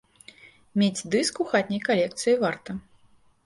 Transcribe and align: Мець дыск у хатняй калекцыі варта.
Мець 0.81 1.05
дыск 1.15 1.43
у 1.45 1.47
хатняй 1.51 1.85
калекцыі 1.91 2.37
варта. 2.45 2.71